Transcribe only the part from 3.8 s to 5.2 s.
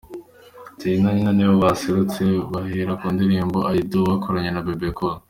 do' bakoranye na Bebe Cool.